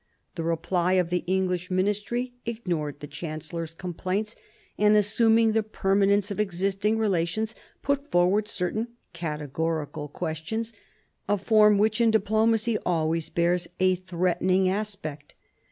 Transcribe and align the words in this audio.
The 0.33 0.41
reply 0.41 0.93
of 0.93 1.11
the 1.11 1.23
English 1.27 1.69
ministry 1.69 2.33
ignored 2.47 3.01
the 3.01 3.07
Chancellor's 3.07 3.75
complaints, 3.75 4.35
and, 4.75 4.95
assuming 4.97 5.51
the 5.51 5.61
permanence 5.61 6.31
of 6.31 6.39
existing 6.39 6.97
relations, 6.97 7.53
put 7.83 8.09
forward 8.09 8.47
certain 8.47 8.87
categorical 9.13 10.07
questions; 10.07 10.73
a 11.29 11.37
form 11.37 11.77
which 11.77 12.01
in 12.01 12.09
diplomacy 12.09 12.79
always 12.83 13.29
bears 13.29 13.67
a 13.79 13.93
threatening 13.93 14.67
aspect. 14.67 15.35